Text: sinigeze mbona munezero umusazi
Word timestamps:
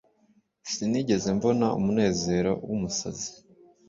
sinigeze 0.71 1.27
mbona 1.37 1.67
munezero 1.83 2.51
umusazi 2.73 3.29